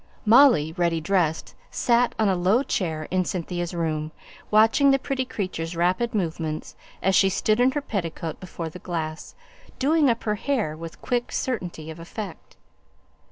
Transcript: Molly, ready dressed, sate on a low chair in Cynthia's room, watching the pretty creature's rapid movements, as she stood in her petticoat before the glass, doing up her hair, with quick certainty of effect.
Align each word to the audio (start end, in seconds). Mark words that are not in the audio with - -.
Molly, 0.25 0.73
ready 0.77 0.99
dressed, 0.99 1.53
sate 1.69 2.15
on 2.17 2.27
a 2.27 2.35
low 2.35 2.63
chair 2.63 3.07
in 3.11 3.23
Cynthia's 3.23 3.71
room, 3.71 4.11
watching 4.49 4.89
the 4.89 4.97
pretty 4.97 5.25
creature's 5.25 5.75
rapid 5.75 6.15
movements, 6.15 6.75
as 7.03 7.13
she 7.13 7.29
stood 7.29 7.59
in 7.59 7.73
her 7.73 7.81
petticoat 7.81 8.39
before 8.39 8.69
the 8.69 8.79
glass, 8.79 9.35
doing 9.77 10.09
up 10.09 10.23
her 10.23 10.33
hair, 10.41 10.75
with 10.75 11.03
quick 11.03 11.31
certainty 11.31 11.91
of 11.91 11.99
effect. 11.99 12.57